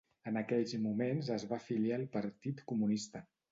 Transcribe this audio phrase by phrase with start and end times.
[0.29, 3.25] En aquells moments es va afiliar al Partit Comunista.